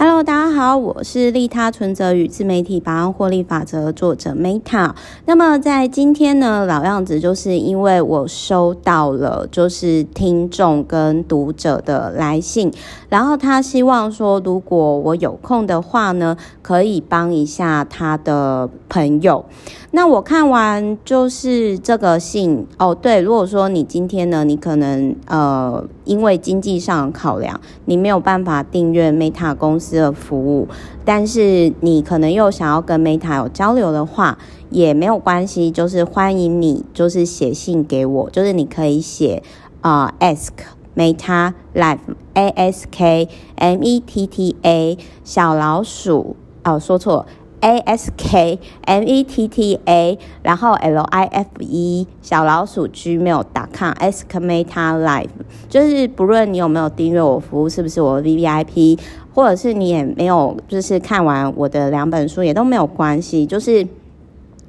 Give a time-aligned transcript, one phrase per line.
[0.00, 4.92] Hello，大家好，我是利他存折与自媒体百万获利法则作者 Meta。
[5.24, 12.72] 那么在今天呢，老样子就是因为我收到了就是听众跟读者的来信，
[13.08, 19.44] 然后他希望说，如果我有空的话呢，可以帮一下他的朋友。
[19.90, 29.98] 那我看完就是这个信哦，对，如果说你今天呢，你可能呃因为经济上的考量，你没有办法订阅 Meta 公司。
[29.98, 30.68] 的服务，
[31.04, 39.42] 但是你可能又想要跟 Meta 有交流的话，也没有关系，就是欢迎你，就是写信给我，就是你可以写
[39.80, 40.50] 啊、呃、ask
[40.94, 41.98] Meta Life
[42.34, 47.26] A S K M E T T A 小老鼠哦，说错。
[47.60, 55.28] A S K M E T T A，然后 L I F E 小老鼠 gmail.com，ask Meta Life，
[55.68, 58.98] 就是不论你有没有订阅我服务，是不是我 V V I P，
[59.34, 63.86] 或者是你也没有，就是看完我的两本书也都没有关系，就是。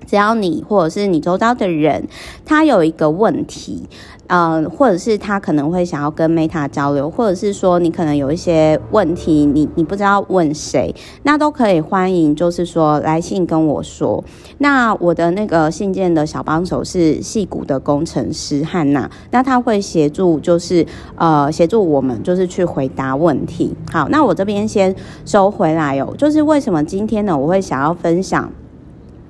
[0.10, 2.08] 只要你或者是你周遭的人，
[2.44, 3.88] 他有一个问题，
[4.26, 14.24] 嗯、呃，或者是他可能会想要跟 Meta 交流，或者是说你可能有一些问题，你你不知道问谁，那都可以欢迎，就是说来信跟我说。
[14.58, 20.84] 那我的那个信件的小帮手是戏骨的工程师汉娜，那他会协助，就是
[21.18, 23.76] 呃协助我们，就是去回答问题。
[23.92, 28.52] 好，那我这边先收回来哦，就是为什么今天呢，我会想要分享。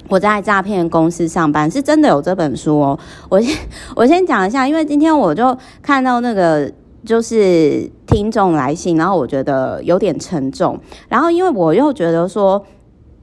[0.09, 2.99] 我在诈骗公司上班，是真的有这本书哦。
[3.29, 3.57] 我先
[3.95, 6.69] 我先讲一下，因为今天我就看到那个
[7.05, 12.65] 就是听众来信，然后我觉得有点沉重，然后因为我又觉得说。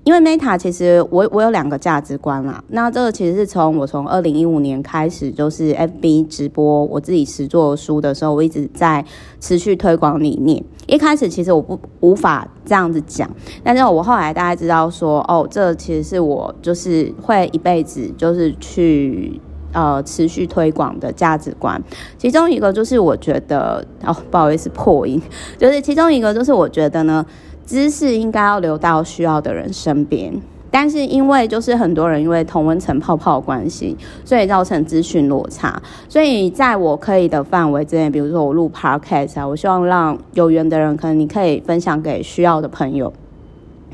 [0.07, 9.05] 因为 Meta 其实我我有两个价值观啦，那这个其实是从我从二零一五年开始就是 FB 直播我自己实作书的时候，我一直在
[9.41, 10.63] 持续推广理念。
[10.87, 13.29] 一开始其实我不无法这样子讲，
[13.65, 19.41] 但是我后来大家知道说，哦，这其实是我就是会一辈子就是去
[19.73, 21.83] 呃持续推广的价值观。
[22.17, 25.21] 其中一个就是我觉得哦，不好意思破音，
[25.59, 27.27] 就是其中一个就是我觉得呢。
[27.67, 30.41] 知识应该要留到需要的人身边，
[30.71, 35.83] 但是因为就是很多人因为同温层泡泡关系，所以造成资讯落差。
[36.09, 43.13] 所以在我可以的范围之内，比如说我录 podcast 啊，我希望让有缘的人，可能你可以分享给需要的朋友。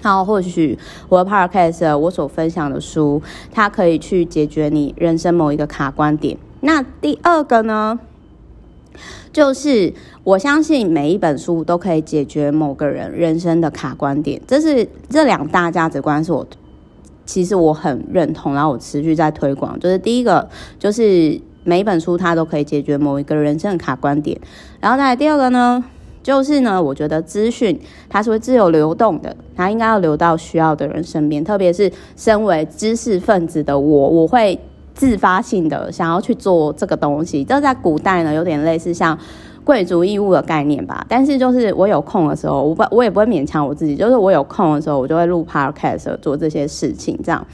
[0.02, 0.78] 然后或许
[1.08, 6.36] 我的 podcast 我所分享的书，它可以去解决你人生某一个卡关点。
[6.60, 7.98] 那第二个呢？
[9.32, 9.92] 就是
[10.24, 16.46] 我相信每一本书都可以解决某个人人生的卡关点，这是这两大价值观是我
[17.24, 19.78] 其实我很认同，然后我持续在推广。
[19.80, 20.48] 就是第一个，
[20.78, 24.38] 就是每一本书它都可以解决某一个人生的卡关点，
[24.80, 25.82] 然后再来第二个呢，
[26.22, 34.58] 就是呢，我觉得资讯它是会自由流动的，它应该要流到需要的人身边，特别是身为知识分子的我，我会。
[34.94, 39.18] 自发性的想要去做这个东西，这在古代呢有点类似像
[39.64, 41.04] 贵族义务的概念吧。
[41.08, 47.18] 但是就是我有空的时候，我不我也不会勉强我自己，就是我有空的时候，我就会录 podcast 做这些事情。
[47.24, 47.46] 这样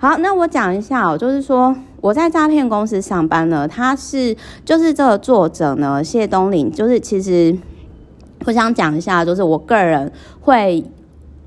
[0.00, 7.56] 好，那我讲一下哦，就是说我在诈骗公司上班呢，他是就是这个作者呢谢东霖，就是其实
[8.44, 10.10] 我想讲一下，就是我个人
[10.40, 10.84] 会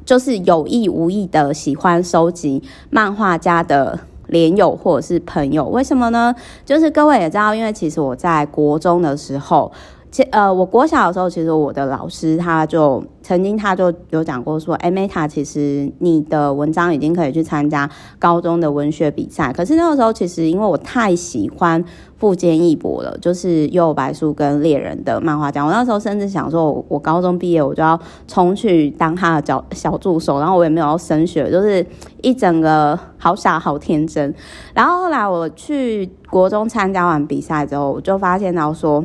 [0.06, 4.00] 就是有意无意的喜欢收集漫画家的。
[4.28, 6.34] 连友或者是朋友，为什么呢？
[6.66, 9.72] 就是各位也知道，因为其实我在国中的时候，
[10.16, 19.52] 其呃，我国小的时候，其实我的老师他就曾经他就有讲过说，哎，Meta，其实你的文章已经可以去参加高中的文学比赛。
[19.52, 21.84] 可是那个时候，其实因为我太喜欢。
[22.18, 25.64] 富坚义博了，就是幽白书跟猎人的漫画家。
[25.66, 31.86] 我那时候甚至想说我，我高中毕业我就要冲去当他的小小助手，然后我也没有要升学，就是
[32.22, 34.34] 一整个好傻好天真。
[34.74, 39.04] 然后后来我去国中参加完比赛之后，我就发现到说。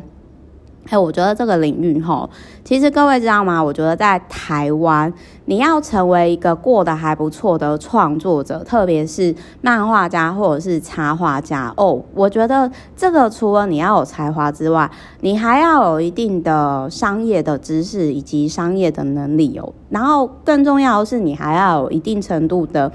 [0.89, 2.29] 哎，我觉得这个领域齁，
[2.65, 3.63] 其实各位知道吗？
[3.63, 5.13] 我觉得在台湾，
[5.45, 14.91] 你要成为一个过得还不错的创作者，特别是漫画家或者是插画家哦，我觉得这个除了你要有才华之外，
[15.21, 19.73] 你还要有一定的商业的知识以及商业的能力哦。
[19.91, 22.91] 然后更重要的是，你还要有一定程度的，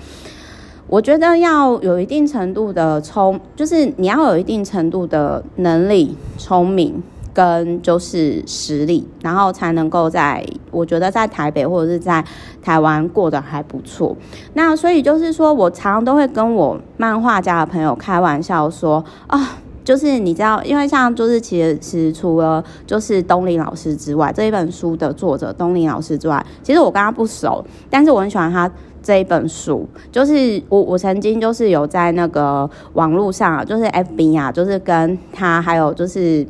[0.87, 7.01] 我觉得要有一定程度的聪，就是你要有一定程度的能力、聪明。
[7.35, 12.23] 跟就是实力，然后才能够在我觉得在台北或者是在
[12.61, 14.15] 台湾过得还不错。
[14.53, 28.71] 那所以就是说我常常都会跟我漫画家的朋友开玩笑说啊，就是你知道，因为像就是其实除了就是东林老师之外，这一本书的作者东林老师之外，其实我跟他不熟，但是我很喜欢他
[29.03, 29.85] 这一本书。
[30.09, 36.47] 就是我我曾经就是有在那个网络上，就是 FB 啊，就是跟他还有就是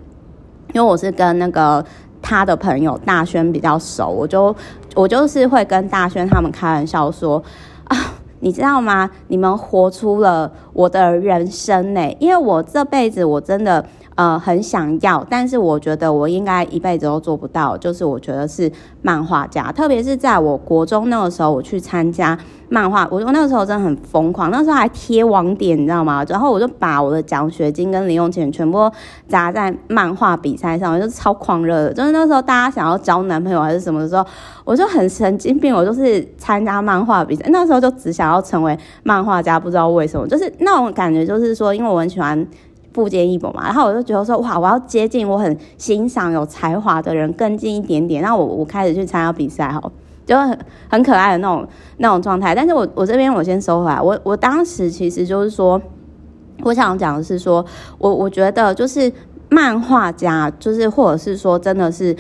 [0.76, 1.84] 因为我是跟那个
[2.22, 4.54] 他的朋友大轩比较熟，我就
[4.94, 7.42] 我就是会跟大轩他们开玩笑说
[7.86, 7.98] 啊。
[8.42, 9.10] 你知道吗？
[9.30, 13.84] 你们活出了我的人生呢，因为我这辈子我真的
[14.16, 18.72] 呃很想要，但是我觉得我应该一辈子都做不到，就是我觉得是
[19.02, 22.38] 漫画家，特别是在我国中那个时候，我去参加。
[22.68, 26.26] 漫画，我我那个时候真的很疯狂，那时候还贴网点，你知道吗？
[26.28, 28.92] 然后我就把我的奖学金跟零用钱全部
[29.28, 31.94] 砸在漫画比赛上，我就超狂热的。
[31.94, 34.26] 就是那时候大家想要交男朋友还是什么的时候，
[34.64, 37.46] 我就很神经病，我就是参加漫画比赛。
[37.50, 42.36] 那时候就只想要成为漫画家，不知道为什么，就是那种感觉，就是说，因为我很喜欢
[42.96, 48.22] 富坚义博嘛，然后我就觉得说，哇，我要接近我很欣赏有才华的人更近一点点。
[48.22, 49.92] 然后我我开始去参加比赛哈。
[50.26, 50.58] 就很
[50.90, 55.80] 很可爱的那种那种状态，但是我我这边我先收回来，我我当时其实就是说，
[56.64, 57.64] 我想讲的是说，
[58.00, 59.12] 我我觉得就是
[59.50, 62.16] 漫画家，就是或者是说真的是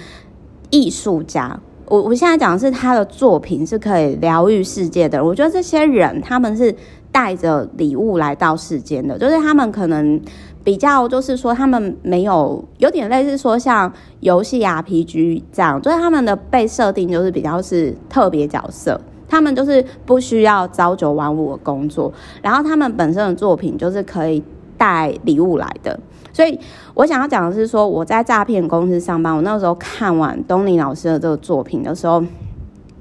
[0.69, 6.75] 艺术家，我我现在讲的是他的作品是可以疗愈世界的，我觉得这些人他们是
[7.11, 10.21] 带着礼物来到世间的，就是他们可能。
[10.65, 13.89] 比较就是说，他们没有有点类似说像
[14.19, 24.43] 游戏 RPG 这样，就是他们的被设定就是比较是特别角色，他们就是不需要朝九晚五的工作，然后他们本身的作品就是可以
[24.75, 25.97] 带礼物来的。
[26.33, 26.59] 所以
[26.95, 32.23] 我想要讲的是说，我在诈骗公司上班，我那时候看完东尼老师的这个作品的时候。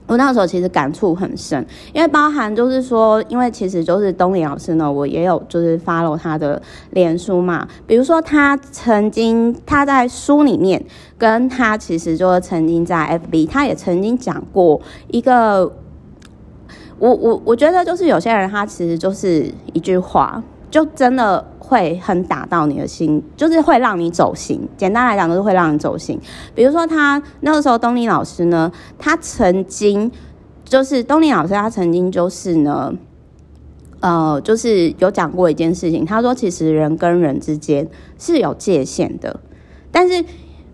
[0.07, 6.61] 我那时候其实感触很深，因为包含就是说，因为其实就是东林老师呢，我也有就是 follow 他的
[6.91, 10.85] 脸书嘛，比如说他曾经他在书里面，
[11.17, 14.79] 跟他其实就是曾经在 FB，他也曾经讲过
[15.09, 15.73] 一个，
[16.99, 20.43] 我我我觉得就是有些人他其实就是一句话，
[20.75, 21.45] 就真的。
[21.67, 24.61] 会很打到你的心，就是会让你走心。
[24.77, 26.21] 简单来讲，就是会让你走心。
[26.55, 30.13] 比如说，他那个时候，东尼老师呢，他曾经
[30.63, 32.93] 就是东尼老师，他曾经就是呢，
[34.01, 36.05] 呃，就是有讲过一件事情。
[36.05, 37.89] 他说，其实人跟人之间
[38.19, 39.41] 是有界限的，
[39.91, 40.23] 但是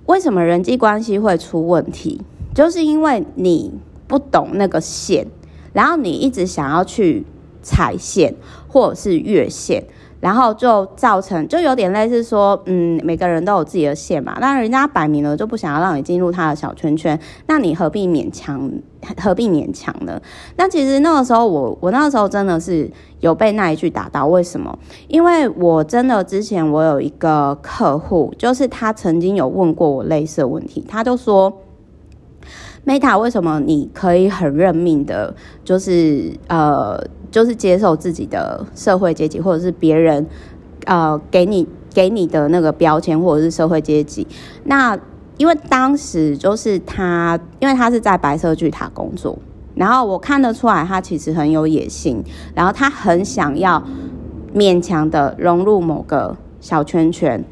[0.06, 2.20] 为什么人际关系会出问题？
[2.52, 3.72] 就是因为你
[4.08, 5.28] 不懂那个线，
[5.72, 7.24] 然后你一直想要去
[7.62, 8.34] 踩线
[8.68, 9.82] 或者是越线。
[10.20, 14.36] 然后就造成，就有点类似说，嗯，每个人都有自己的线嘛。
[14.38, 18.70] 那人家摆明了就不想要让你进入他的小圈圈，那你何必勉强？
[19.16, 20.20] 何必勉强呢？
[20.56, 22.90] 那其实那个时候，我我那个时候真的是
[23.20, 24.26] 有被那一句打到。
[24.26, 24.78] 为什么？
[25.08, 31.50] 因为我真的之前我有一个客户，就是他曾经有问过我类似的问题，他就说。
[32.86, 36.98] Meta，为什么你可以很认命的，就是呃，
[37.30, 40.26] 就是接受自己的社会阶级，或者是别人
[40.86, 44.26] 呃给你给你的那个标签，或者是社会阶级？
[44.64, 44.98] 那
[45.36, 49.38] 因为当时就是他，因为他是在白色巨塔工作，
[49.74, 52.24] 然后我看得出来他其实很有野心，
[52.54, 53.82] 然后他很想要
[54.54, 57.44] 勉强的融入某个小圈圈。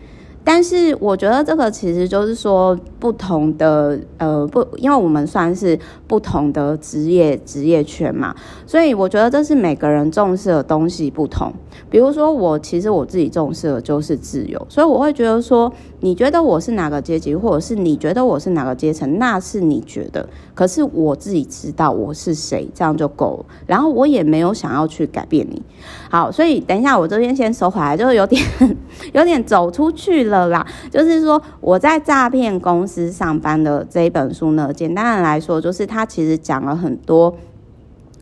[0.51, 8.35] 但是我觉得这个其实就是说不同的呃不，因为我们算是不同的职业职业圈嘛，
[8.67, 11.53] 所以我觉得这是每个人重视的东西不同。
[11.91, 20.27] 比如说我其实我自己重视的就是自由，所以我会觉得说，你觉得我是哪个阶级，或者是你觉得我是哪个阶层，那是你觉得。
[20.59, 23.47] 可是我自己知道我是谁，这样就够了。
[23.65, 25.63] 然后我也没有想要去改变你。
[26.11, 28.43] 好，所以等一下我这边先收回来，就是有点
[29.15, 30.49] 有点走出去了。
[30.49, 37.33] 啦，就是说我在诈骗公司上班的这一本书呢，简单的来说，就是它其实讲了很多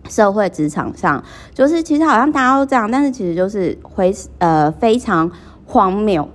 [0.07, 1.25] 社会职场上，
[1.55, 5.31] 就是其实好像大家都这样，但是其实就是会呃非常
[5.65, 6.29] 荒谬。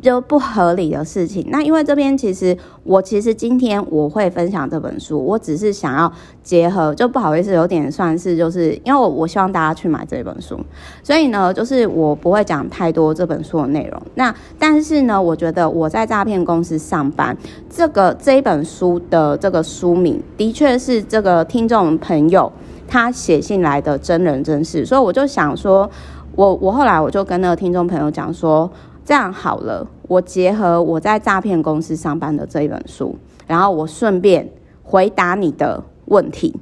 [0.00, 1.46] 就不合理的事情。
[1.50, 6.12] 那因为这边其实我其实今天我会分享这本书，我只是想要
[6.42, 10.58] 结合，就不好意思，有点算是就是因为我我希望大家去买这本书，
[11.02, 14.00] 所以呢，就是我不会讲太多这本书的内容。
[14.14, 17.36] 那但是呢，我觉得我在诈骗公司上班，
[17.68, 22.50] 这个这一本书的这个书名的确是这个听众朋友
[22.86, 25.90] 他写信来的真人真事，所以我就想说，
[26.34, 28.70] 我我后来我就跟那个听众朋友讲说。
[29.06, 34.50] 这样好了，我结合我在诈骗公司上班的这一本书，然后我顺便
[34.82, 36.56] 回答你的问题。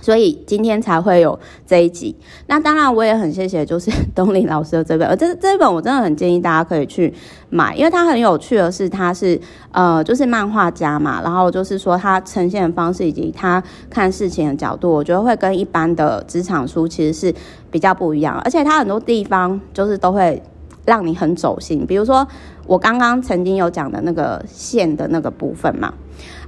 [0.00, 2.16] 所以今天才会有这一集。
[2.48, 7.14] 那当然，我也很谢谢，就是东林老师的这本，呃，这这一本我真的很建议大家可以去
[7.50, 9.40] 买，因为它很有趣的是，它是
[9.70, 17.32] 呃，就是漫画家嘛，然后就是说他呈现的方式以及他看事情的角度，我觉得会跟一般的职场书其实是
[17.70, 20.42] 比较不一样，而且它很多地方就是都会
[20.84, 22.26] 让你很走心，比如说
[22.66, 25.92] 我刚刚曾经有讲的那个线的那个部分嘛。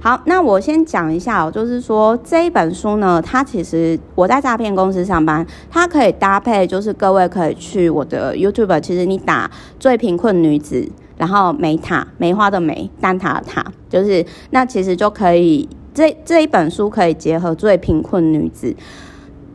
[0.01, 9.49] 好，那我先讲一下哦，就是说这一本书呢，它其实我在诈骗公司上班，它可以搭配，就是各位可以去我的 YouTube，其实你打
[9.79, 10.87] 最贫困女子，
[11.17, 18.73] 然后梅塔梅花的梅蛋塔的塔，就是那其实就可以这这一本书可以结合最贫困女子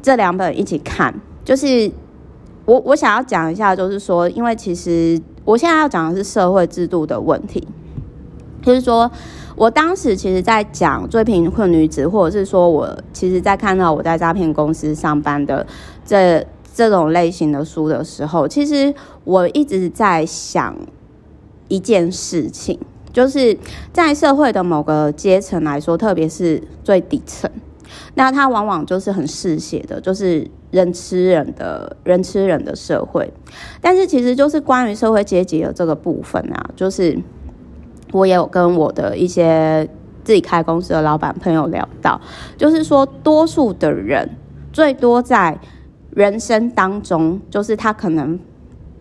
[0.03, 1.91] 这两本一起看，就是
[2.71, 7.67] 我我想要讲一下，就是说，因为其实我现在要讲的是社会制度的问题，
[8.63, 9.11] 就是说。
[9.57, 15.67] 我当时其实，在讲最贫困女子，或者是说我其实，在看到我在诈骗公司上班的
[16.03, 20.75] 这这种类型的书的时候，其实我一直在想
[21.69, 22.79] 一件事情，
[23.13, 23.59] 就是
[23.93, 27.51] 在社会的某个阶层来说，特别是最底层，
[28.15, 33.33] 那他往往就是很嗜血的，就是人吃人的人吃人的社会。
[33.81, 37.19] 但是，其实就是关于社会阶级的这个部分啊，就是。
[38.13, 39.89] 我也有跟我的一些
[40.25, 42.21] 自己开公司的老板朋友聊到，
[42.57, 44.29] 就是说，多数的人
[44.73, 45.57] 最多在
[46.11, 48.37] 人生当中，就是他可能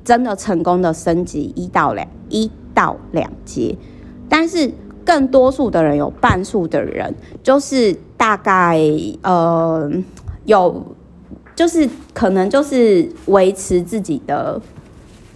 [0.04, 3.76] 真的成功的升级一到两一到两阶，
[4.30, 4.72] 但是
[5.04, 7.12] 更多数的人有半数的人，
[7.42, 8.80] 就是大概
[9.24, 9.92] 呃
[10.46, 10.86] 有，
[11.60, 14.62] 就是可能就是维持自己的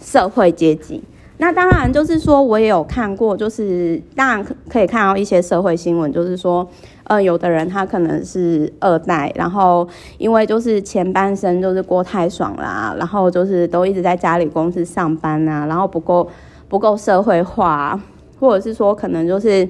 [0.00, 1.04] 社会阶级。
[1.36, 6.66] 那当然，就是说我也有看过，就是当然可以看到一些社会新闻，就是说，
[7.02, 16.26] 呃，有的人他可能是二代，然后因为就是前半生就是过太爽啦，然后就是都一直在家里公司上班啊，然后不够
[16.70, 18.00] 不够社会化，
[18.40, 19.68] 或者是说可能就是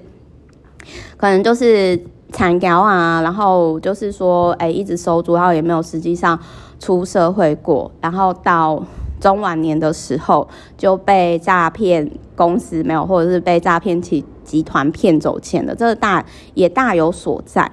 [1.16, 2.00] 可能就是
[2.34, 6.38] 惨掉啊，然后就是说，哎，一直收租，然后也没有实际上
[6.78, 8.82] 出社会过，然后到。
[9.20, 16.22] 中晚年的时候就被诈骗公司没有，或者是被诈骗集集团骗走钱的，这个大
[16.52, 17.70] 也大有所在。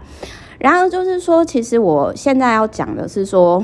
[0.60, 3.62] 然后就是说，其实我现在要讲的是说，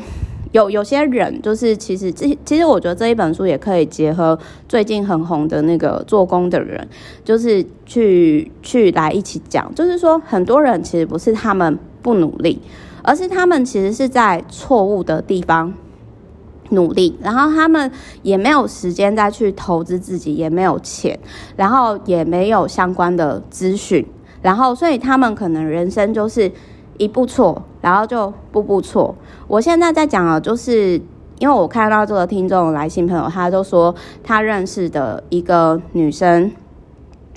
[0.52, 4.38] 有有些人就是其实这其实我觉得这一本书也可以结合
[4.68, 6.88] 最近很红的那个做工的人，
[7.24, 12.60] 就是去去来一起讲，就是说很多人其实不是他们不努力，
[13.04, 15.74] 而是他们其实是在错误的地方。
[16.72, 17.90] 努力，然后他们
[18.24, 21.18] 也没有时间再去投资自己，也没有钱，
[21.56, 24.06] 然后也没有相关的资讯，
[24.42, 26.52] 然后所以他们可能人生就是
[26.98, 29.16] 一步错，然后就步步错。
[29.48, 31.02] 我现在在讲啊，就是
[31.40, 36.52] 因为我看到这个听众来信朋友，他就说他认识的一个女生，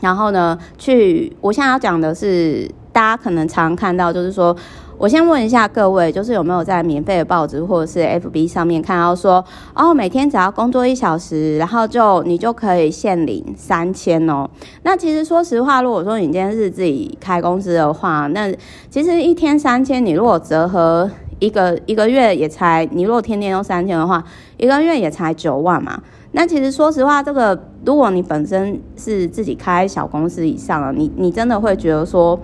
[0.00, 4.56] 然后呢，去我现在要讲的是，大家可能常看到，就是说。
[5.00, 9.42] 我先问一下各位，就是有没有在免费的报纸或者是 FB 上面看到说，
[9.74, 14.46] 哦，每天只要工作一小时，然后就你就可以现领三千哦。
[14.82, 18.52] 那其实说实话，如果说你今天是自己开公司的话，那
[18.90, 24.22] 其实一天三千，你如果折合一个一个月也才，你如果天天都三千的话，
[24.58, 25.98] 一个月也才九万嘛。
[26.32, 32.38] 那其实说实话，这个如果你本身是自己开小公司以上了，你你真的会觉得说。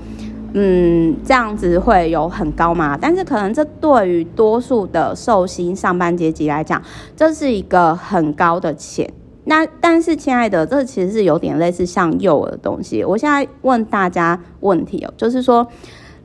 [0.58, 2.96] 嗯，这样子会有很高吗？
[2.98, 6.82] 但是可能这对于多数的寿星上班阶级来讲，
[7.14, 9.12] 这是一个很高的钱。
[9.44, 13.04] 那但是，亲爱的，这其实是有点类似像幼儿的东西。
[13.04, 15.68] 我现在问大家问题哦，就是说，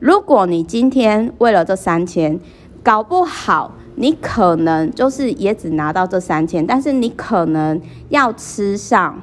[0.00, 2.40] 如果你今天为了这三千，
[2.82, 9.20] 搞不好你可能就是也只拿到这三千，但是你可能要吃上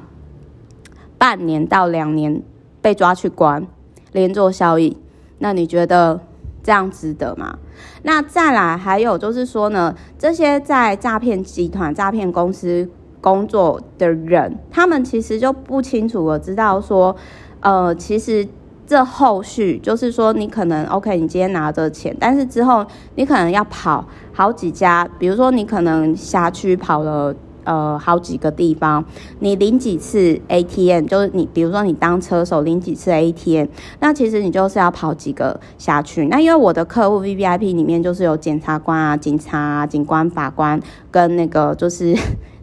[1.18, 2.40] 半年到两年
[2.80, 3.66] 被抓去关。
[4.12, 4.96] 连坐效益，
[5.38, 6.20] 那你觉得
[6.62, 7.58] 这样值得吗？
[8.02, 12.88] 那再来还有就是说呢，这些在诈骗集团、诈骗公司
[13.20, 17.14] 工作的人，他们其实就不清楚的知道说，
[17.60, 18.46] 呃，其实
[18.86, 27.34] 这后续就是说，你可能 OK，你今天拿着钱，但是之后你可能要跑好几家，比如说你可能辖区跑了。
[27.70, 29.04] 呃，好几个地方，
[29.38, 33.68] 你领几次 ATM，就是你，比如说你当车手领几次 ATM，
[34.00, 36.26] 那其实你就是要跑几个辖区。
[36.26, 40.80] 那因为我的客户 VVIP 里面就是有检察官啊、警察啊、警官、法官
[41.12, 42.12] 跟那个就是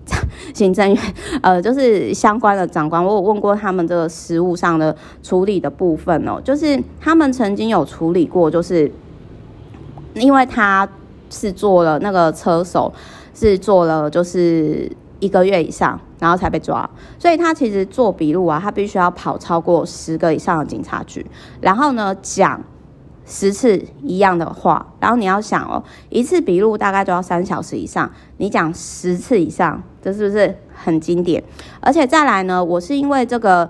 [0.54, 3.02] 行政院，呃，就是相关的长官。
[3.02, 8.92] 我有问过他们这个实务上的处理的部分哦，就是他们曾经有处理过，就是。
[10.16, 10.90] 因为他
[11.30, 12.92] 是做了那个车手，
[13.40, 16.90] 是做了就是一个月以上，然后才被抓，
[17.20, 21.24] 所以他其实做笔录啊，他必须要跑超过十个以上的警察局，
[21.62, 22.60] 然后呢讲
[23.28, 31.44] 十次一样的话，然后你要想哦，一次笔录大概就要三小时以上，你讲十次以上，这是不是很经典？
[31.80, 33.70] 而且再来呢，我是因为这个。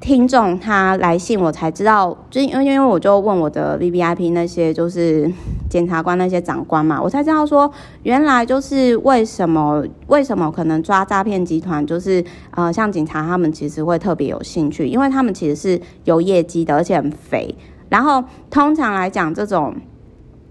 [0.00, 5.30] 听众他来信，我才知道，就因为因为我就问我的 VVIP 那些就是
[5.68, 7.70] 检察官那些长官嘛，我才知道说，
[8.02, 17.54] 原来就是为什么为什么可能抓诈骗集团，就是呃像警察他们其实会特别有兴趣，因为他们其实是有业绩的，而且很肥。
[17.90, 19.74] 然后通常来讲，这种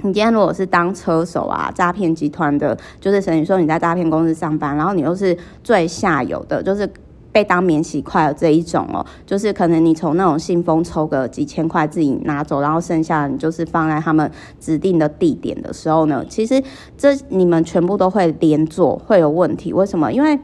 [0.04, 6.88] 你今天如果是当车手啊，诈骗集团的，就是等于说你在诈骗公司上班，然后你又是最下游的，就是。
[7.32, 16.62] 被当免洗筷的这一种哦，就是可能你从那种信封抽个几千块自己拿走，然后剩下你就是放在他们指定的地点的时候呢，其实
[16.98, 19.72] 这你们全部都会连坐，会有问题。
[19.72, 20.12] 为什么？
[20.12, 20.40] 因为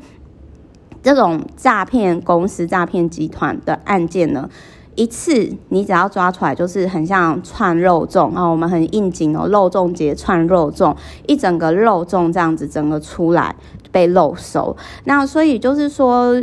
[1.01, 4.47] 这种诈骗公司、诈骗集团的案件呢，
[4.93, 13.55] 一次你只要抓出来，就是很像串肉粽啊，我们很应景哦，肉粽节串肉粽，一整个肉粽这样子整个出来
[13.91, 16.39] 被漏收，那所以就是说。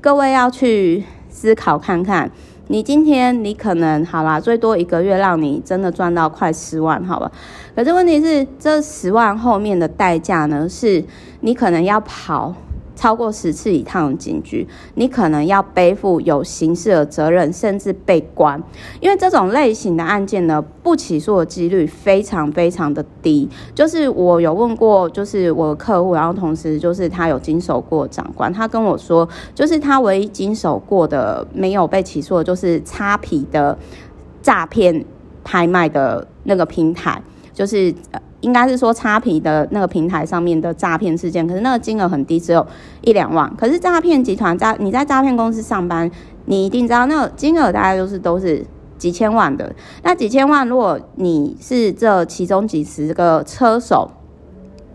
[0.00, 2.30] 各位要去思考看看，
[2.68, 7.30] 你今天你可能好啦，最多一个月让你真的赚到快十万，好吧？
[7.74, 11.02] 可是问题是，这十万后面的代价呢，是
[11.40, 12.54] 你可能要跑。
[12.96, 18.60] 超过十次以上的警局，你可能要背负有刑事的责任，甚至被关。
[19.00, 23.48] 因为这种类型的案件呢，不起诉的几率非常非常的低。
[23.74, 33.78] 就是我有问过，就是我的客户，然后同时就是他有经手过长官，他跟我说，就是他唯一经手过的没有被起诉的，就是擦皮的
[34.40, 35.04] 诈骗
[35.44, 37.22] 拍卖的那个平台，
[37.52, 37.94] 就是。
[38.40, 42.64] 应该是说差皮的那个平台上面的诈骗事件，可是那个金额很低，只有
[43.00, 43.50] 一两万。
[43.56, 46.10] 可是诈骗集团在你在诈骗公司上班，
[46.44, 48.64] 你一定知道那个金额大概就是都是
[48.98, 49.74] 几千万的。
[50.02, 54.10] 那几千万，如果你是这其中几十个车手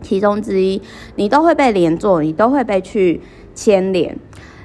[0.01, 0.81] 其中之一，
[1.15, 3.21] 你都会被连坐，你都会被去
[3.55, 4.17] 牵连。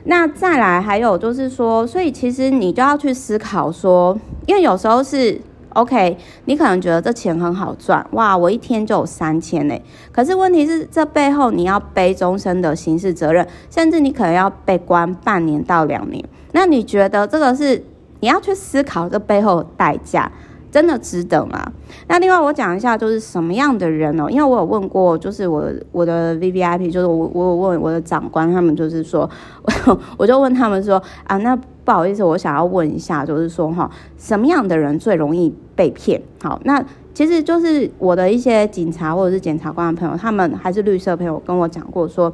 [0.04, 5.40] 那再来还有就是说，所以其实你就要去思考说，因为有时候是。
[5.76, 9.78] OK，你可能觉得这钱很好赚，哇，我一天就有三千呢。
[10.10, 16.24] 可是问题是，这背后你要背终身的刑事责任，甚至你可能要被关半年到两年。
[16.52, 17.84] 那你觉得这个是
[18.20, 20.30] 你要去思考这背后的代价？
[20.68, 21.72] 真的值得吗？
[22.06, 24.28] 那另外我讲一下，就是什么样的人哦？
[24.28, 29.30] 因为我有问过，就是我我的 VVIP，就是我我有问我的长官，他们就是说，
[30.18, 36.20] 我就问他们说啊，那不好意思，我想要问一下，就是说哈，什么样的人最容易被骗？
[36.42, 42.30] 好，那其实就是我的一些警察或者是检察官的朋友，他们还是绿色朋友跟我讲过说，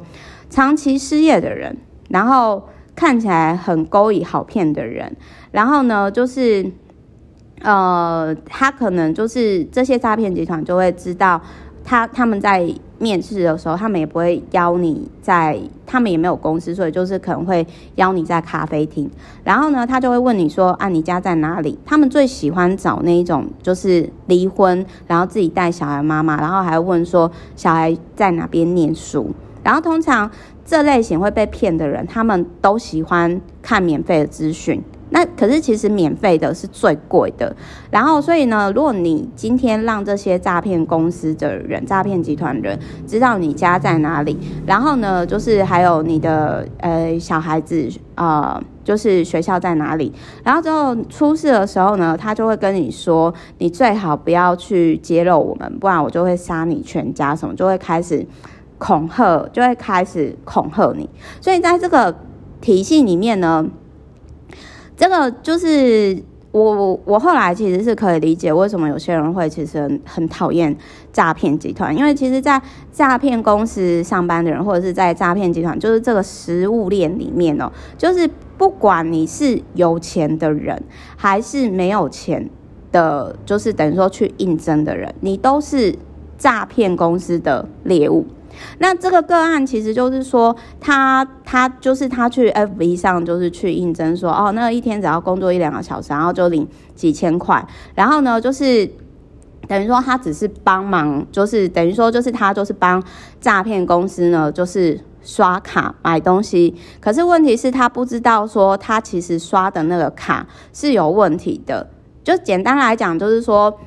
[0.49, 1.77] 长期失业的人，
[2.09, 5.15] 然后看起来很勾引好骗的人，
[5.51, 6.69] 然后呢，就是。
[7.61, 11.41] 呃，他可能就是这些诈骗集团就会知道
[11.81, 12.61] 他，他他们在
[13.03, 19.09] 面试的时候，他们也不会邀你在，他们也没有公司，所以就是可能会邀你在咖啡厅，
[19.43, 21.77] 然后呢，他就会问你说啊，你家在哪里？
[21.85, 29.29] 他们最喜欢找那一种就是离婚，然后自己带小孩妈妈，然后还问说小孩在哪边念书，
[29.61, 30.31] 然后通常
[30.65, 34.81] 这类型会被骗的人，他们都喜欢看免费的资讯。
[35.13, 37.55] 那可是其实免费的是最贵的，
[37.91, 50.11] 然后所以呢，如果你今天让这些诈骗公司的人、诈骗集团人知道你家在哪里，然后呢，就是还有你的呃小孩子啊、就是学校在哪里，
[50.43, 58.25] 然后之后出事的时候呢，他就会跟你说，你最好不要去揭露我们，不然我就会杀你全家，什么就会开始
[58.79, 61.07] 恐吓，就会开始恐吓你。
[61.39, 62.15] 所以在这个
[62.59, 63.63] 体系里面呢。
[65.03, 66.17] 这个就是
[66.53, 70.73] 我我我后来其实是可以理解为什么有些人会其实很讨厌
[71.11, 80.81] 诈骗集团，因为其实，在诈骗公司上班的人，或者是在诈骗集团，就是这个食物链里面哦，就是不管你是有钱的人，
[81.17, 82.49] 还是没有钱
[82.93, 85.93] 的，就是等于说去应征的人，你都是
[86.37, 88.25] 诈骗公司的猎物。
[88.79, 98.89] 那这个个案其实就是说，他他就是他去 FB 上就是去应征说，哦，那一天只要工作一两个小时，然后就领几千块，然后呢，就是
[99.67, 103.01] 等于说他只是帮忙，就是等于说就是他就是帮
[103.39, 106.75] 诈骗公司呢，就是刷卡买东西。
[106.99, 111.87] 可是问题是，他不知道说他其实刷的那个卡是有问题的。
[112.23, 113.77] 就简单来讲，就是说。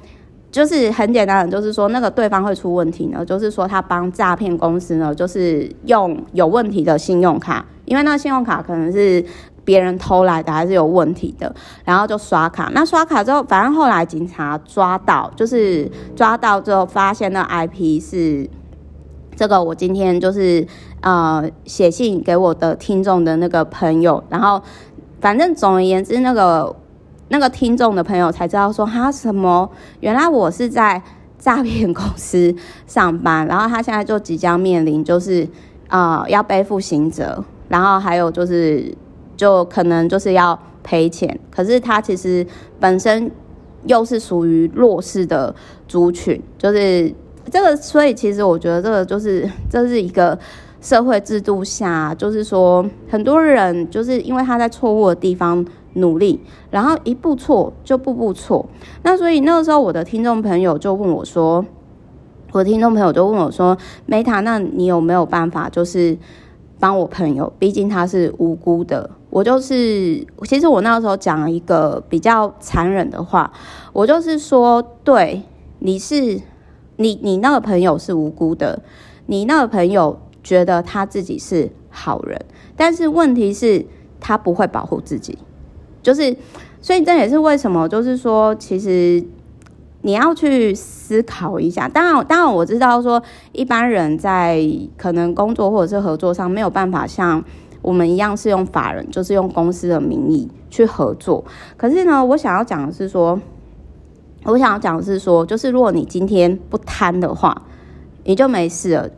[0.56, 9.22] 就是很简单的，就是说那个对方会出问题呢，就是说他帮诈骗公司呢，就是用有问题的信用卡，因为那个信用卡可能是
[9.66, 12.70] 别人偷来的，还是有问题的，然后就刷卡。
[12.72, 18.48] 那刷卡之后，反正后来警察抓到，就是抓到之后发现那 IP 是
[19.36, 20.66] 这个，我今天就是
[21.02, 24.62] 呃写信给我的听众的那个朋友，然后
[25.20, 26.74] 反正总而言之那个。
[27.28, 29.68] 那个听众的朋友才知道说他什么，
[30.00, 31.02] 原来我是在
[31.38, 32.54] 诈骗公司
[32.86, 35.46] 上班，然后他现在就即将面临就是
[35.88, 38.92] 啊、要背负刑责，然后还有就是
[39.36, 42.46] 就可能就是要赔钱，可是他其实
[42.80, 43.30] 本身
[43.84, 45.54] 又是属于弱势的
[45.88, 47.12] 族群，就是
[47.50, 50.38] 这个，所以其实我觉得这个就是 这是一个
[50.80, 55.64] 社会制度下，就是说很多人就是因为他在错误的地方。
[55.96, 58.66] 努力，然后一步错就步步错。
[59.02, 61.64] 那所以那个时候，我的听众朋友就问我说
[62.52, 63.76] ：“我的听众朋友就问我说
[64.09, 66.16] ，Meta，那你有没有办法，就是
[66.78, 67.52] 帮我朋友？
[67.59, 69.11] 毕竟他是无辜的。
[69.30, 73.52] 我就是，其实我那个时候讲了一个比较残忍的话，
[73.92, 75.42] 我就是说，对，
[75.80, 76.40] 你是
[76.96, 78.82] 你，你那个朋友是无辜的，
[79.26, 82.40] 你那个朋友觉得他自己是好人，
[82.76, 83.85] 但是问题是，
[84.20, 85.38] 他不会保护自己。”
[86.06, 86.36] 就是，
[86.80, 89.20] 所以这也是为什么，就是说，其实
[90.02, 91.88] 你要去思考一下。
[91.88, 94.64] 当然，当然我知道说，一般人在
[94.96, 97.42] 可能工作或者是合作上没有办法像
[97.82, 101.44] 我们一样是用法人，就是用公司的名义去合作。
[101.76, 103.40] 可是呢，我想要讲的是说，
[104.44, 107.62] 我想要讲的是说，就是如果你今天不贪的话，
[108.22, 109.10] 你就没事了。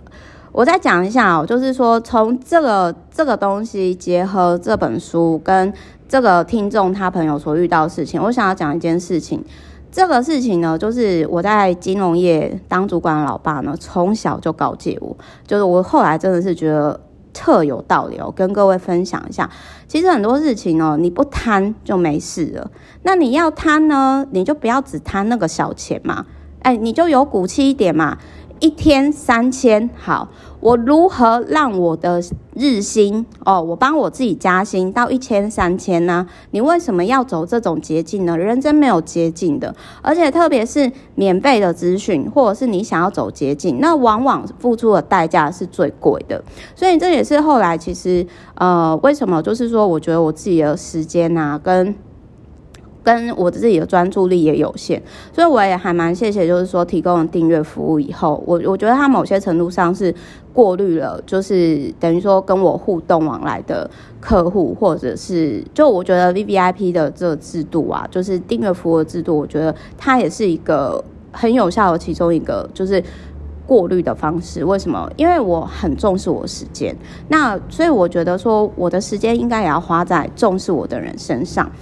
[0.53, 5.71] 我再讲一下哦，就是说，从这个这个东西结合这本书跟。
[6.09, 9.45] 这个听众他朋友所遇到的事情，我想要讲一件事情。
[9.91, 15.17] 这个事情呢，就是我在金融业当主管的老爸呢，从小就告诫我，
[15.47, 16.99] 就是我后来真的是觉得
[17.33, 19.49] 特有道理哦，跟各位分享一下。
[19.87, 22.71] 其实很多事情哦，你不贪就没事了。
[23.03, 26.27] 那你要贪呢，你就不要只贪那个小钱嘛，
[26.61, 28.19] 哎，你就有骨气一点嘛。
[28.61, 30.29] 一天三千，好，
[30.61, 32.21] 我如何让我的
[32.55, 36.27] 日薪哦，我帮我自己加薪到一千三千呢？
[36.51, 38.37] 你为什么要走这种捷径呢？
[38.37, 46.43] 人真没有捷径的，而且特别是免费的资讯，或者是你想要走捷径，那往往付出的代价是最贵的。
[46.75, 51.95] 所以这也是后来其实呃，为什么就是说，我觉得我自己的时间啊，跟
[53.09, 55.01] 跟我自己的专注力也有限，
[55.33, 60.15] 所以我也还蛮谢谢，就是说提供订阅服务以后，我我觉得他某些程度上是
[60.53, 63.91] 过滤了，就是等于说跟我互动往来的
[64.21, 73.03] 客户，或者是就我觉得 VVIP 的这个制度啊，就是订阅服务的制度，我觉得它也是一个很有效的其中一个就是
[73.67, 74.63] 过滤的方式。
[74.63, 75.11] 为什么？
[75.17, 76.95] 因为我很重视我时间，
[77.29, 81.73] 那所以我觉得说我的时间应该也要花在重视我的人身上。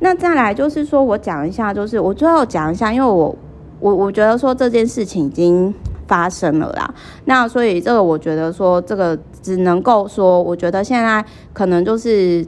[0.00, 3.34] 那再来就是说，我讲一下，就是我最后讲一下，因为我
[3.80, 5.72] 我我觉得说这件事情已经
[6.06, 6.94] 发生了啦。
[7.24, 12.46] 那所以这个我觉得说这个只能够说，我觉得现在可能就是，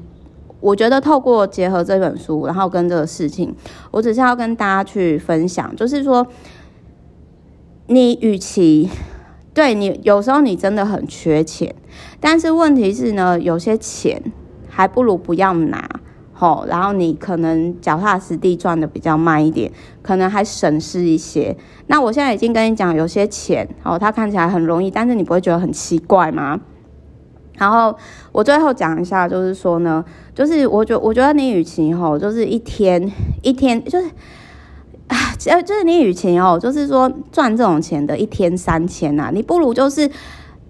[0.61, 3.55] 我觉得透过结合这本书，然后跟这个事情，
[3.91, 6.27] 我只是要跟大家去分享，就是说，
[7.87, 8.91] 你与其
[9.55, 11.75] 对你有时候你真的很缺钱，
[12.21, 14.21] 但是问题是呢，有些钱
[14.69, 15.89] 还不如不要拿。
[16.69, 19.73] 然后你可能脚踏实地赚的比较慢一点，
[20.03, 21.57] 可能还省事一些。
[21.87, 26.61] 那我现在已经跟你讲，有些钱哦，它看起来很容易，但是你不会觉得很奇怪吗？
[27.57, 27.97] 然后
[28.33, 33.11] 我最后讲一下，就是说呢，就是我觉我觉得你与其吼，就是一天
[33.43, 34.07] 一天，就是
[35.09, 40.11] 啊，就是你与其哦，就是说赚这种钱的一天三千呐，你不如就是。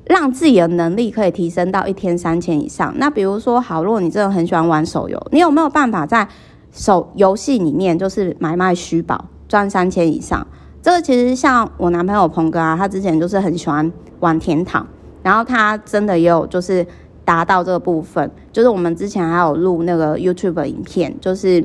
[0.07, 2.95] 让自己的能力可以提升到一天三千以上。
[2.97, 6.27] 那比如说，好，如果你真的很喜欢玩手游，你有没有办法在
[6.73, 10.47] 手游戏里面就是买卖虚宝赚三千以上？
[10.83, 14.87] 这个其实像我男朋友鹏哥啊，他之前就是很喜欢玩天堂，
[15.23, 16.87] 然后他真的也有就是
[17.25, 18.31] 达到这个部分。
[18.53, 21.65] 就是我们之前还有录那个 YouTube 影片，就是。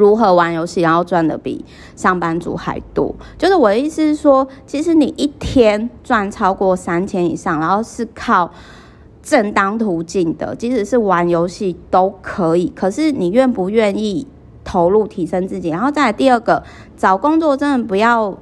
[0.00, 3.14] 如何玩游戏，然后赚的比上班族还多？
[3.38, 8.50] 就是我的意思是说，其实你一天赚超过三千以上，然后是靠
[9.22, 12.72] 正当途径的，即使是玩游戏都可以。
[12.74, 14.26] 可是你愿不愿意
[14.64, 15.68] 投入提升自己？
[15.68, 16.62] 然后再来第二个，
[16.96, 18.36] 找工作真的不要。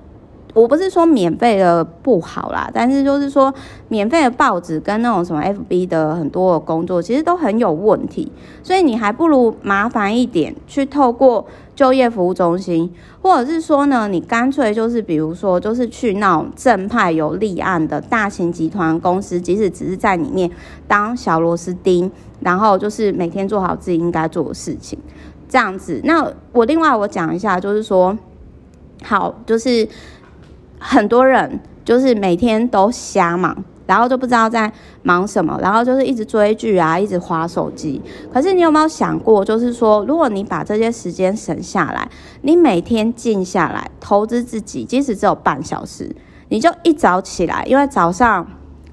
[0.58, 3.52] 我不是说免费的不好啦，但是就是说
[3.88, 12.92] 免费的报纸跟那种什么 FB 的很多的工作，其实都很有问题，所以你还不如麻烦一点，去透过就业服务中心，
[13.22, 20.50] 或者是说呢，你干脆就是比如说，就是去那种正派有立案的大型集团公司，即使只是在里面
[20.88, 24.98] 当小螺丝钉，然后就是每天做好自己应该做的事情，
[25.48, 26.00] 这样子。
[26.02, 28.18] 那我另外我讲一下，就是说，
[29.04, 29.88] 好，就是。
[30.78, 34.70] 很多人就是每天都瞎忙，然后就不知道在
[35.02, 38.00] 忙什么，然后就是一直追剧啊，一直划手机。
[38.32, 42.08] 可是你有没有想过，就是说，如果你把这些时间省下来，
[42.42, 46.14] 你每天静下来投资自己，即使只有半小时，
[46.48, 48.46] 你就一早起来，因为早上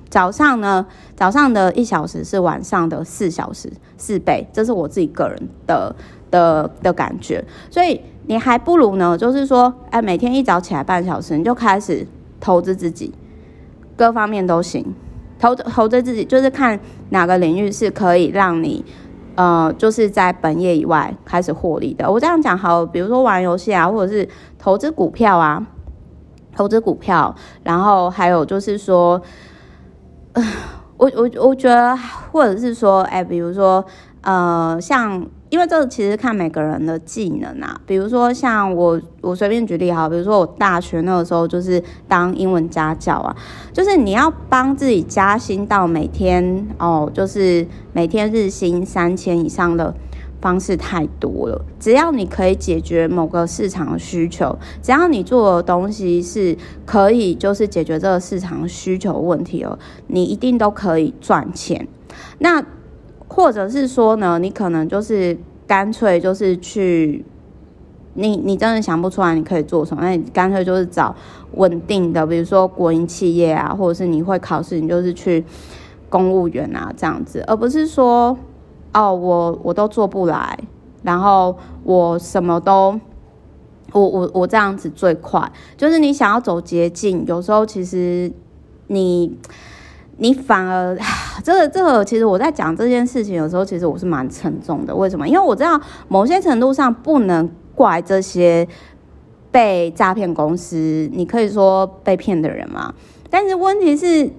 [0.10, 5.96] 早上呢，早上的一小时是晚上的四小时四倍，这是我自己个人的
[6.32, 8.02] 的的感觉，所以。
[8.28, 12.08] 你还不如呢，就是说，哎，每天一早起来半小时，你就开始
[12.40, 13.14] 投资自己，
[13.96, 14.94] 各方面都行。
[15.38, 18.84] 投投资自己，就是看哪个领域是可以让你，
[19.36, 22.10] 呃，就是在本业以外开始获利的。
[22.10, 25.68] 我这样讲好，比如说玩游戏啊，或者是投资股票啊，
[26.56, 29.22] 投资股票，然后还有就是说，
[30.34, 30.44] 呃，
[30.98, 31.96] 我我我觉得，
[32.32, 33.86] 或者是说，哎，比如说，
[34.26, 35.26] 呃，像。
[35.52, 43.34] 因为这其实看每个人的技能啊，比如说像我，我随便举例哈，比如说我大学那个时候就是当英文家教啊，
[43.72, 49.96] 就是你要帮自己加薪到每天哦，就是每天日薪三千以上的
[50.42, 51.64] 方式太多了。
[51.80, 61.88] 只要你可以解决某个市场需求，只要你做的东西是可以就是解决这个市场需求问题哦，你一定都可以赚钱。
[62.40, 62.62] 那
[63.28, 67.26] 或者是说呢，你可能就是干脆就是去，
[68.14, 71.16] 你你真的想不出来你可以做什么，那你干脆就是找
[71.54, 75.44] 稳定的，比如说国营企业啊，或者是你会考试，你就是去
[76.10, 78.38] 公务员啊这样子，而不是说
[78.94, 80.58] 哦，我我都做不来，
[81.02, 83.00] 然后我什么都，
[83.92, 88.32] 我我我这样子最快，就是你想要走捷径，有时候其实
[88.88, 89.36] 你。
[90.18, 90.98] 你反而，
[91.44, 94.96] 这个这个，其实我在讲这件事情的时候，其实我是蛮沉重的。
[94.96, 95.28] 为什么？
[95.28, 98.66] 因为我知道某些程度上不能怪这些
[99.52, 102.94] 被诈骗公司，你可以说被骗的人嘛。
[103.30, 104.32] 但是问题是，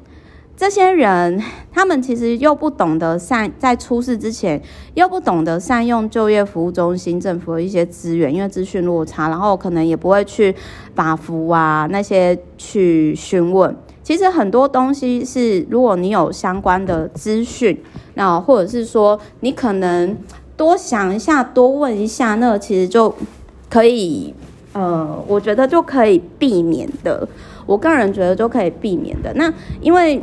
[0.56, 4.62] 这些人他们其实又不懂得善，在出事之前
[4.94, 10.54] 又不懂得善用就业服务中心政府的一些资源，因为资讯落差，然后可能也不会去
[10.94, 13.76] 把服啊那些去询问。
[14.06, 17.76] 其实很多东西是，如果你有相关的资讯，
[18.14, 20.16] 那或者是说你可能
[20.56, 23.12] 多想一下，多问一下，那其实就
[23.68, 24.32] 可以，
[24.74, 27.26] 呃，我觉得就可以避免的。
[27.66, 29.34] 我个人觉得就可以避免的。
[29.34, 30.22] 那因为。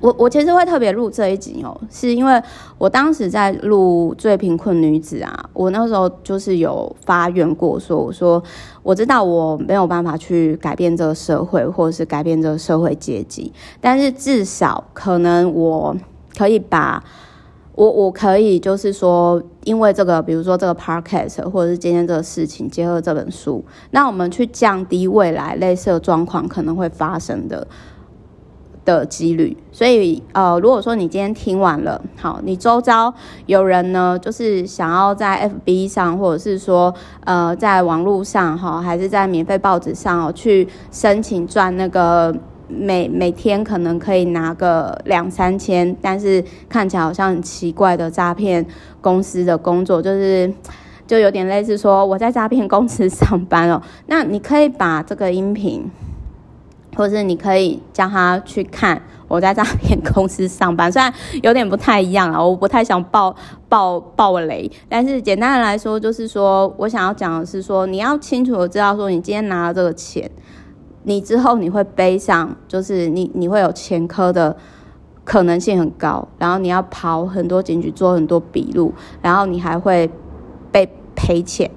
[0.00, 2.42] 我我其实会特别录这一集哦，是因为
[2.78, 8.42] 我当时在录最贫困女子啊，我那时候就是有发愿过说，我说
[8.82, 15.94] 我知道我没有办法去改变这个社会，或者是改变这个社会阶级，但是至少可能我
[16.36, 17.04] 可以把
[17.74, 27.66] 我我可以就是说，因为这个，比如说这个 podcast，或者是今天这个事情，结合这本书，那我们去降低未来类似的状况可能会发生的。
[28.90, 33.12] 的几率，所以呃，如果说你今天听完了，好，你周遭
[33.46, 36.92] 有人呢，就是想要在 FB 上，或者是说
[37.24, 42.34] 呃，在网络上哈，还是在免费报纸上哦，去申请赚那个
[42.68, 48.66] 每每天可能可以拿个两三千，但是看起来好像很奇怪的诈骗
[49.00, 50.52] 公司的工作，就是
[51.06, 55.90] 就有点类似说我在诈骗公司上班哦，那你可以把这个音频。
[56.96, 63.34] 或者是你可以叫他去看我在诈骗公司上班，虽然有点不太一样啊，我不太想爆
[63.68, 70.28] 爆爆雷，但是简单的来说，就是说我想要讲的是说，你要清楚的知道说，你今天拿了这个钱，
[71.04, 74.56] 你之后你会背上，就是你你会有前科的
[75.24, 80.10] 可能性很高，然后你要跑很多警局做很多笔录，然后你还会
[80.72, 81.70] 被赔钱，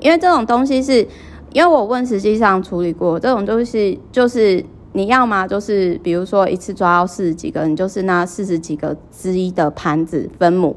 [0.00, 1.06] 因为这种东西是。
[1.56, 10.76] 因为我问实际上处理过这种东西，就是你要么就是比如说一次抓到四十几个，你就是那四十几个之一的盘子分母。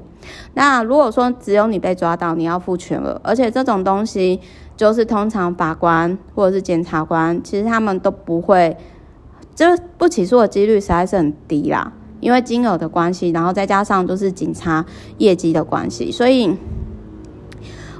[0.53, 4.39] 那如果说只有你被抓到，你要付全额，而且这种东西
[4.77, 8.77] 就是通常法官或者是检察官，其实他们都不会，
[9.53, 9.65] 就
[9.97, 14.85] 不起诉的几率实在是很低啦，因为金额的关系，然后再加上就是警察
[15.17, 16.55] 业绩的关系，所以。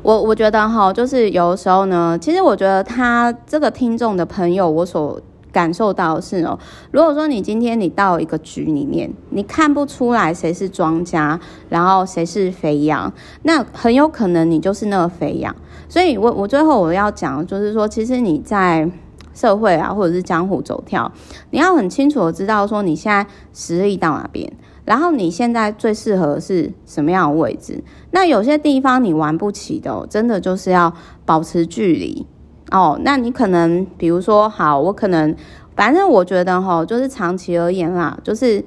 [0.02, 5.20] 我我觉得哈，就是有的时候呢，其实我觉得他这个听众的朋友，我所
[5.52, 6.58] 感受到是哦，
[6.92, 13.12] 如果说你今天你到一个局里面，你看不出来谁是庄家，然后谁是肥羊，
[13.44, 15.56] 那很有可能你就是那个肥羊。
[15.88, 18.90] 所以我我最后我要讲，就是说，其实你在
[19.34, 21.12] 社会啊，或者是江湖走跳，
[21.50, 24.52] 你要很清楚的知道说你现在实力到哪边。
[24.90, 27.84] 然后你现在最适合是什么样的位置？
[28.10, 30.92] 那有些地方你玩不起的，真的就是要
[31.28, 32.26] 保持距离
[32.72, 33.00] 哦。
[33.04, 35.36] 那你可能比如说，好，我可能
[35.76, 38.66] 反正我觉得哈，就是长期而言啦，就是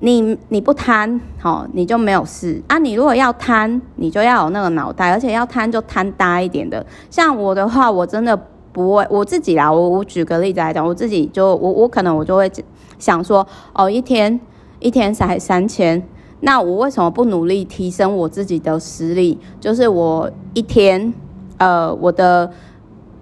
[0.00, 2.78] 你你不贪，好，你就没有事啊。
[2.78, 6.84] 你如果要贪，你就要有那个脑袋，而且要贪就贪大一点的。
[7.08, 8.36] 像我的话，我真的
[8.72, 12.50] 不会，我自己啦，我我举个例子来讲，我自己就我我可能我就会
[12.98, 14.40] 想说，哦，一天。
[14.80, 16.02] 一天才三千，
[16.40, 19.38] 那我为什么不努力提升我自己的实力？
[19.60, 21.12] 就是我一天，
[21.58, 22.50] 呃，我的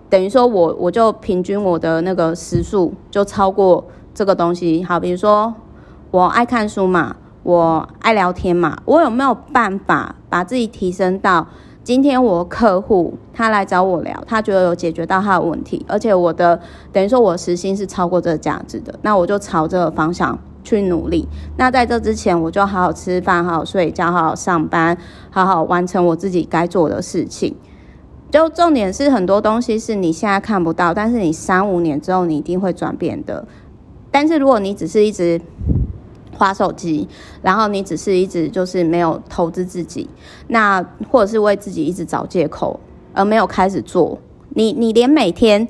[0.09, 4.83] 等于说我我就平均我的那个时速就超过这个东西。
[4.85, 5.53] 好，比如说
[6.13, 11.49] 我爱看书嘛，我爱聊天嘛，我有没有办法把自己提升到
[11.83, 16.61] 今天我客户他来找我聊，他觉得有解决到他的问题，而且我的
[16.93, 20.39] 等于说我时薪是超过这个价值的，那我就朝这个方向。
[20.69, 21.27] 去努力。
[21.57, 24.99] 那在这之前，我就好好吃饭，好好睡觉，好好上班，
[25.31, 27.55] 好好完成我自己该做的事情。
[28.31, 33.49] 就重点是很多东西是你现在看不到，但是你三五年之后你一定会转变的。
[34.11, 35.41] 但是如果你只是一直
[36.37, 37.09] 滑手机，
[37.41, 40.07] 然后你只是一直就是没有投资自己，
[40.49, 42.79] 那或者是为自己一直找借口
[43.15, 44.19] 而没有开始做，
[44.51, 45.67] 你你连每天。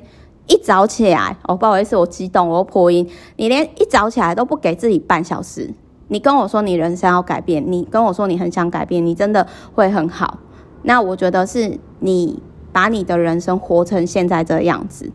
[0.49, 3.09] 一早起来，哦，不好意思，我激动，我破音。
[3.37, 5.73] 你连一早起来都不给自己半小时，
[6.09, 10.39] 你跟我说你人生要改变，你跟我说你很想改变，你真的会很好。
[10.81, 12.41] 那我觉得是你
[12.73, 15.09] 把你的人生活成现在这样子，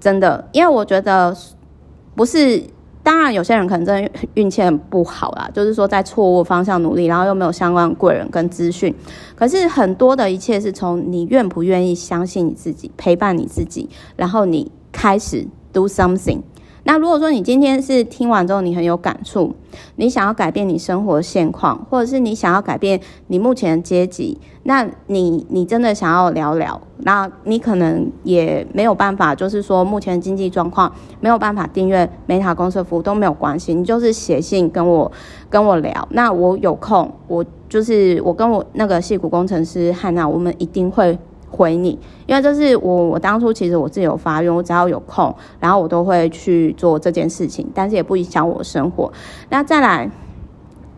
[0.00, 1.36] 真的，因为我觉得
[2.16, 2.64] 不是。
[3.04, 8.92] 当然，有些人可能真的运气很不好啦，就是说在错误方向努力，然后又没有相关贵人跟资讯。
[9.36, 16.40] 可是很多的一切是从你愿不愿意相信你自己，陪伴你自己，然后你开始 do something。
[16.84, 19.54] 那如果说你今天是听完之后你很有感触，
[19.96, 35.10] 你想要改变你生活现况，或者是你想要改变你目前的阶级，那你你真的想要聊聊，那你可能也没有办法，就是说目前经济状况没有办法订阅美塔公司服务都没有关系，你就是写信跟我
[35.48, 41.18] 跟我聊，那我有空，我就是我跟我那个戏骨工程师汉娜，我们一定会。
[41.54, 49.12] 回你，因为这是我我当初其实我自己有发愿，我只要有空，然后我都会去做这件事情，但是也不影响我生活。
[49.50, 50.10] 那再来，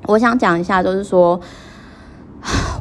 [0.06, 1.38] 我想讲一下，就是说，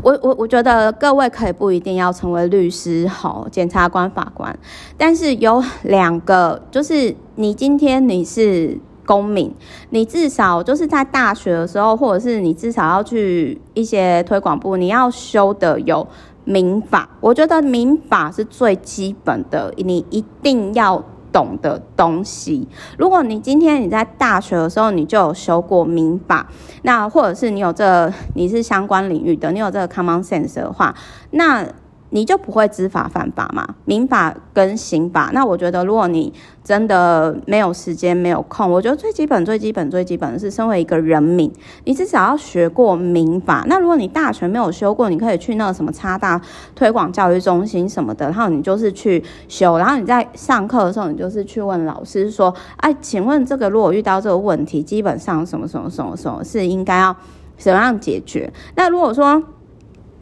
[0.01, 4.57] 我我我觉得各位可以不一定要成为律师、好检察官、法官，
[4.97, 9.53] 但是有两个，就是你今天你是公民，
[9.89, 16.07] 你至少就是在大学的时候，或者是你至少要去一些推广部，你要修的有。
[16.45, 21.03] 民法，我觉得民法是最基本的，你一定要
[21.33, 22.67] 懂的东西。
[22.97, 26.47] 如果你今天你在大学的时候你就有修过民法，
[26.83, 30.95] 那或者是你有这個，你是相关领域的，你有这个 common sense 的话，
[31.31, 31.67] 那。
[32.11, 33.67] 你就不会知法犯法嘛？
[33.85, 36.31] 民法跟刑法，那我觉得，如果你
[36.63, 41.51] 真的没有时间、没有空，我觉得最基本、最基本、最基本的是，身为一个人民，
[41.83, 43.65] 你至少要学过民法。
[43.67, 46.39] 那如果你大学没有修过，你可以去那个什么差大
[46.73, 57.15] 推广教育中心什么的，然后你就是去修，然后你在上课的时候，你就是去问老师说：“哎，请问这个如果遇到这个问题，基本上什么什么什么什么是应该要
[57.57, 59.43] 怎么样解决？”那如果说，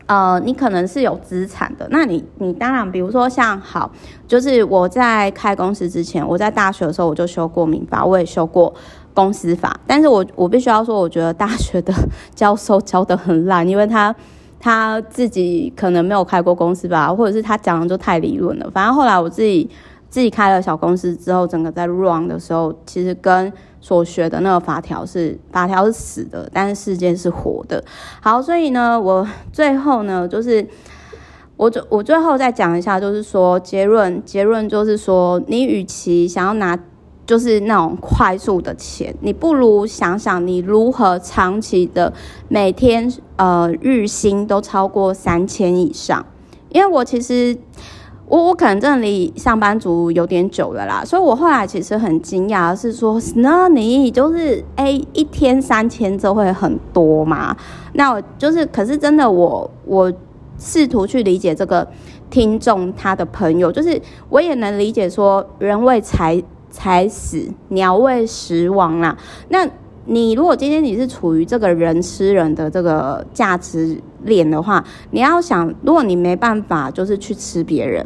[0.05, 3.91] 呃，你可能是有资产的，那你你当然，比如说像好，
[4.27, 8.73] 就是我在开公司之前，我在大学的时候我就修过民法，我也修过
[9.13, 11.93] 公司法，但是我 我必须要说，我觉得大学的
[12.35, 14.13] 教授教得很烂， 因为他
[14.59, 18.69] 他自己可能没有开过公司吧，或者是他讲的就太理论了。
[18.71, 19.69] 反正后来我自己
[20.09, 23.51] 自己开了小公司之后，整个在 run 的时候，其实跟
[23.83, 27.83] 所学的那个法条是法条是死的，但是世界是活的。
[28.21, 30.65] 好，所以呢，我最后呢，就是
[31.57, 36.79] 我最我最后再讲一下，就是说结论结论就是说，你与其想要拿
[37.25, 42.13] 就是那种快速的钱，你不如想想你如何长期的
[42.47, 46.25] 每天呃日薪都超过三千以上，
[46.69, 47.57] 因为我其实。
[48.33, 57.55] 我我可能真的离上班族有点久了啦，所以我后来其实很惊讶，是说那你就是哎一天三千就会很多嘛？
[57.93, 60.11] 那我就是，可是真的我我
[60.57, 61.87] 试图去理解这个
[62.31, 69.15] 听众他的朋友，就是我也能理解说，人为财财死，鸟为食亡啦。
[69.49, 69.69] 那
[70.05, 78.05] 你如果今天你是处于这个人吃人的这个价值脸的话，你要想，如果你没办法就是去吃别人。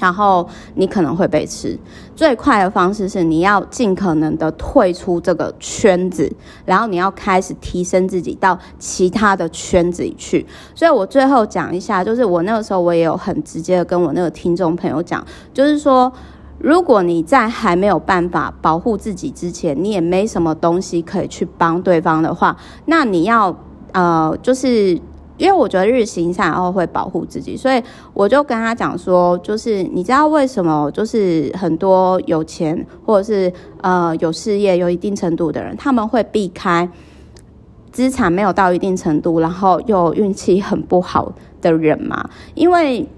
[0.00, 1.78] 然后你可能会被吃，
[2.16, 6.32] 最快的方式是你要尽可能的退出这个圈子，
[6.64, 10.46] 然后你要开始提升自己到其他的圈子里去。
[10.74, 16.10] 所以我最后讲一下，就是我那个时候我也有很直接的跟我那个听众朋友讲，就是说，
[16.56, 22.56] 如果你在还没有办法保护自己之前，你也没什么东西可以去帮对方的话，
[22.86, 23.54] 那你要
[23.92, 25.00] 呃，就是。
[25.40, 27.82] 因为我觉得日行善，然后会保护自己，所以
[28.12, 36.86] 我就跟他讲说，就是你知道为什么，就是很多有钱或者是呃有事业有一定程度的人，他们会避开
[37.90, 41.32] 资产没有到一定程度，然后又运气很不好
[41.62, 42.28] 的人嘛？
[42.54, 43.08] 因为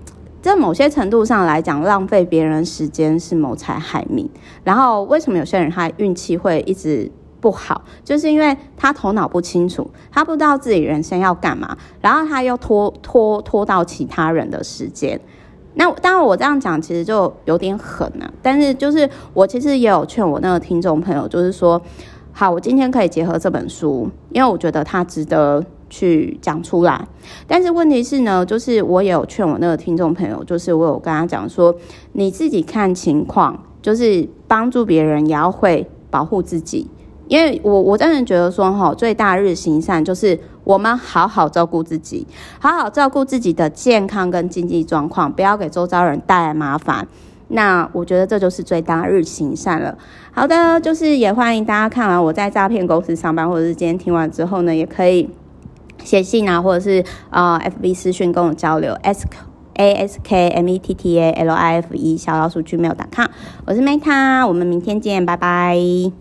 [0.41, 4.31] 在某些程度上来讲，浪费别人时间是谋财害命。
[4.63, 7.11] 然后为什么有些人他运气会一直？
[7.43, 15.21] 不好，就是因为他头脑不清楚，他不知道自己人生要干嘛，然后他又拖拖拖到其他人的时间。
[15.75, 21.83] 那当然我这样讲其实就有点狠了，但是就是我其实也有劝我那个听众朋友，就是说，
[22.31, 27.05] 好，我今天可以结合这本书，因为我觉得它值得去讲出来。
[27.49, 31.75] 但是问题是呢，就是我也有劝我那个听众朋友，就是我有跟他讲说，
[32.13, 36.87] 你自己看情况，就是帮助别人也要会保护自己。
[37.33, 42.27] 因为我我真的觉得说哈，最大日行善就是我们好好照顾自己，
[42.61, 47.09] 好好照顾自己的健康跟经济状况，不要给周遭人带来麻烦。
[47.49, 49.97] 那我觉得这就是最大日行善了。
[50.31, 55.31] 好的，就是也欢迎大家看完我在诈骗公司上班，或者是今天听完之后呢，也可以
[56.05, 58.95] 写信啊，或者是啊、呃、FB 私讯跟我交流。
[59.75, 63.27] skaskmettalife 小老鼠 gmail.com，
[63.65, 66.13] 我是 Meta，我们明天见，拜拜。